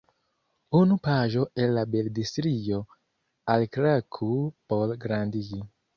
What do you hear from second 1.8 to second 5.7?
bildstrio- alklaku por grandigi.